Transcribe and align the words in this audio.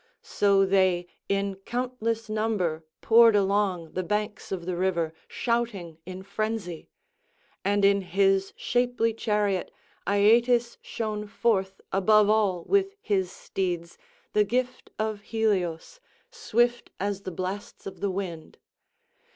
—so 0.23 0.65
they 0.65 1.05
in 1.29 1.53
countless 1.57 2.27
number 2.27 2.83
poured 3.01 3.35
along 3.35 3.91
the 3.91 4.01
banks 4.01 4.51
of 4.51 4.65
the 4.65 4.75
river 4.75 5.13
shouting 5.27 5.99
in 6.07 6.23
frenzy; 6.23 6.87
and 7.63 7.85
in 7.85 8.01
his 8.01 8.51
shapely 8.55 9.13
chariot 9.13 9.69
Aeetes 10.07 10.79
shone 10.81 11.27
forth 11.27 11.79
above 11.91 12.31
all 12.31 12.63
with 12.63 12.95
his 12.99 13.31
steeds, 13.31 13.99
the 14.33 14.43
gift 14.43 14.89
of 14.97 15.21
Helios, 15.21 15.99
swift 16.31 16.89
as 16.99 17.21
the 17.21 17.29
blasts 17.29 17.85
of 17.85 17.99
the 17.99 18.09
wind. 18.09 18.57